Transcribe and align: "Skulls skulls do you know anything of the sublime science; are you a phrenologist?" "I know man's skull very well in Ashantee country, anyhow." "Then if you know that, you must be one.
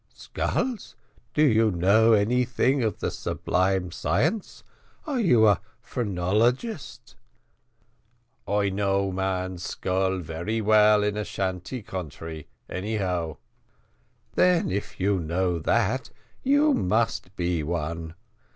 "Skulls 0.15 0.49
skulls 0.49 0.95
do 1.35 1.43
you 1.45 1.69
know 1.69 2.13
anything 2.13 2.81
of 2.81 3.01
the 3.01 3.11
sublime 3.11 3.91
science; 3.91 4.63
are 5.05 5.19
you 5.19 5.45
a 5.47 5.61
phrenologist?" 5.79 7.15
"I 8.47 8.69
know 8.69 9.11
man's 9.11 9.61
skull 9.63 10.17
very 10.17 10.59
well 10.59 11.03
in 11.03 11.17
Ashantee 11.17 11.83
country, 11.83 12.47
anyhow." 12.67 13.37
"Then 14.33 14.71
if 14.71 14.99
you 14.99 15.19
know 15.19 15.59
that, 15.59 16.09
you 16.41 16.73
must 16.73 17.35
be 17.35 17.61
one. 17.61 18.15